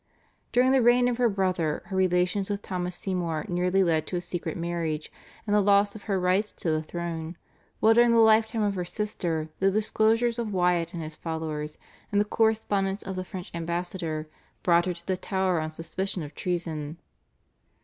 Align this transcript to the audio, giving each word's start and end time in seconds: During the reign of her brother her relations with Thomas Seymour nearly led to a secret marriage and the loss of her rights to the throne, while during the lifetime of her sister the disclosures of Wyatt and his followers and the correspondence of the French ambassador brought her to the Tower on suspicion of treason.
During 0.51 0.71
the 0.71 0.81
reign 0.81 1.07
of 1.07 1.17
her 1.19 1.29
brother 1.29 1.83
her 1.85 1.95
relations 1.95 2.49
with 2.49 2.63
Thomas 2.63 2.95
Seymour 2.95 3.45
nearly 3.47 3.83
led 3.83 4.07
to 4.07 4.15
a 4.15 4.21
secret 4.21 4.57
marriage 4.57 5.11
and 5.45 5.55
the 5.55 5.61
loss 5.61 5.95
of 5.95 6.05
her 6.05 6.19
rights 6.19 6.51
to 6.53 6.71
the 6.71 6.81
throne, 6.81 7.37
while 7.81 7.93
during 7.93 8.09
the 8.11 8.17
lifetime 8.17 8.63
of 8.63 8.73
her 8.73 8.83
sister 8.83 9.49
the 9.59 9.69
disclosures 9.69 10.39
of 10.39 10.51
Wyatt 10.53 10.95
and 10.95 11.03
his 11.03 11.15
followers 11.15 11.77
and 12.11 12.19
the 12.19 12.25
correspondence 12.25 13.03
of 13.03 13.15
the 13.15 13.23
French 13.23 13.51
ambassador 13.53 14.27
brought 14.63 14.87
her 14.87 14.95
to 14.95 15.05
the 15.05 15.17
Tower 15.17 15.59
on 15.59 15.69
suspicion 15.69 16.23
of 16.23 16.33
treason. 16.33 16.97